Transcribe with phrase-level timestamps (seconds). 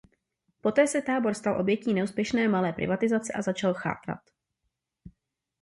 [0.61, 4.19] Poté se tábor stal obětí neúspěšné Malé privatizace a začal chátrat.